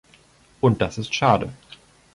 [0.61, 1.53] Und das ist schade.